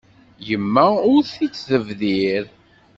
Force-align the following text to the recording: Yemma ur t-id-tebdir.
Yemma 0.47 0.85
ur 1.13 1.21
t-id-tebdir. 1.31 2.45